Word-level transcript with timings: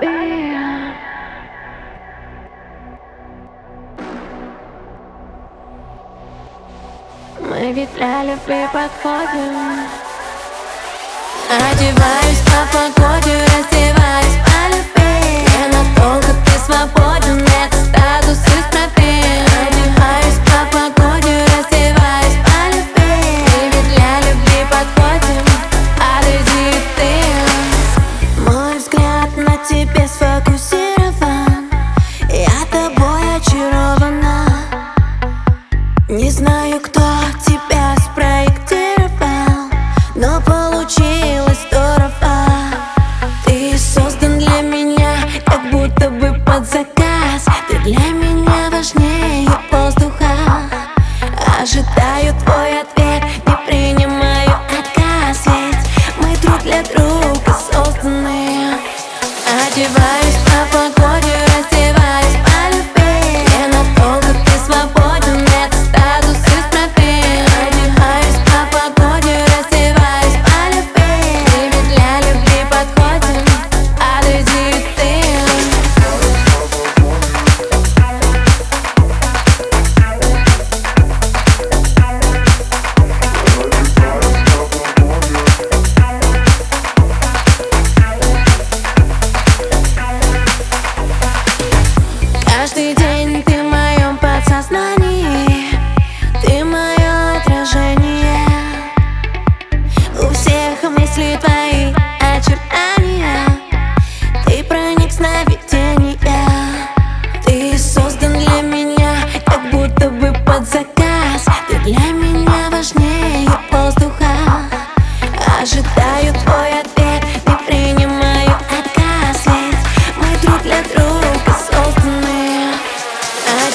Э. 0.00 0.92
Мы 7.40 7.72
ведь 7.72 7.94
для 7.94 8.22
любви 8.24 8.66
Одеваюсь 11.50 12.42
по 12.46 12.60
погоде, 12.72 13.44
раздеваюсь. 13.44 14.51
принимаю 52.22 52.34
твой 52.44 52.80
ответ, 52.80 53.22
не 53.46 53.56
принимаю 53.66 54.50
отказ 54.50 55.44
Ведь 55.46 55.76
мы 56.18 56.36
друг 56.36 56.62
для 56.62 56.82
друга 56.82 57.56
созданы. 57.70 58.78
Одеваюсь 59.66 60.41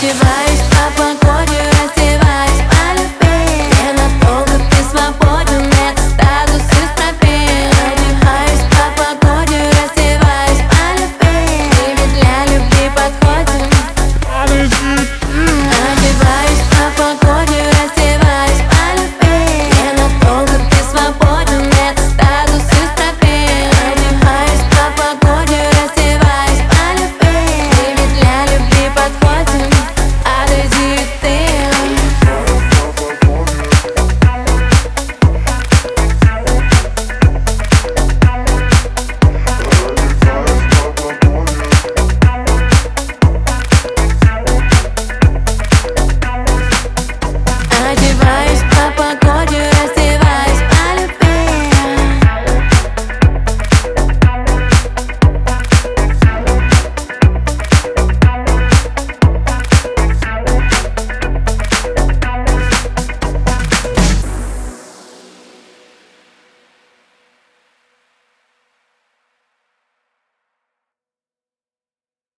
divine. 0.08 0.37